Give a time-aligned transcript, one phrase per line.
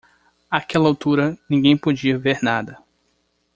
[0.49, 2.79] Àquela altura, ninguém podia ver nada